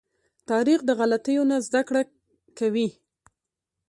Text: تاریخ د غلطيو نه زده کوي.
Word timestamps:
تاریخ 0.49 0.79
د 0.85 0.89
غلطيو 0.99 1.43
نه 1.49 1.57
زده 1.67 1.81
کوي. 2.59 2.87